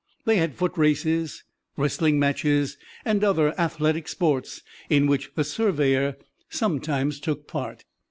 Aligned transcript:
They 0.25 0.37
had 0.37 0.55
foot 0.55 0.79
races, 0.79 1.43
wrestling 1.77 2.17
matches 2.17 2.75
and 3.05 3.23
other 3.23 3.53
athletic 3.59 4.07
sports, 4.07 4.63
in 4.89 5.05
which 5.05 5.29
the 5.35 5.43
surveyor 5.43 6.17
sometimes 6.49 7.19
took 7.19 7.45
part. 7.45 7.85